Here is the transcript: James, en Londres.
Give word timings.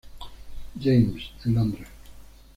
James, 0.79 1.29
en 1.45 1.53
Londres. 1.53 1.87